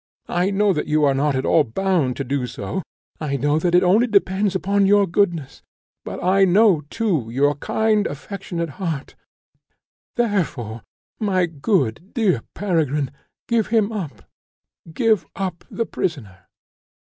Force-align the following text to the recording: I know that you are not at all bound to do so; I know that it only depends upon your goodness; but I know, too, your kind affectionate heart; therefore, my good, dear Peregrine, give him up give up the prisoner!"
I 0.29 0.49
know 0.49 0.73
that 0.73 0.87
you 0.87 1.03
are 1.05 1.13
not 1.13 1.35
at 1.35 1.45
all 1.45 1.63
bound 1.63 2.15
to 2.17 2.23
do 2.23 2.47
so; 2.47 2.81
I 3.19 3.37
know 3.37 3.59
that 3.59 3.75
it 3.75 3.83
only 3.83 4.07
depends 4.07 4.55
upon 4.55 4.87
your 4.87 5.05
goodness; 5.05 5.61
but 6.03 6.23
I 6.23 6.43
know, 6.43 6.81
too, 6.89 7.29
your 7.31 7.53
kind 7.53 8.07
affectionate 8.07 8.69
heart; 8.81 9.13
therefore, 10.15 10.81
my 11.19 11.45
good, 11.45 12.13
dear 12.15 12.41
Peregrine, 12.55 13.11
give 13.47 13.67
him 13.67 13.91
up 13.91 14.27
give 14.91 15.23
up 15.35 15.65
the 15.69 15.85
prisoner!" 15.85 16.47